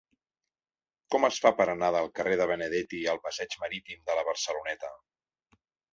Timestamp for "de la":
4.11-4.25